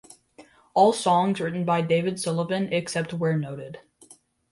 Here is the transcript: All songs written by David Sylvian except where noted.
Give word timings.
All 0.73 0.93
songs 0.93 1.39
written 1.39 1.63
by 1.63 1.81
David 1.81 2.15
Sylvian 2.15 2.71
except 2.71 3.13
where 3.13 3.37
noted. 3.37 3.81